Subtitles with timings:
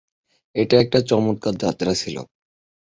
[0.55, 2.15] এটা একটা চমৎকার যাত্রা ছিল।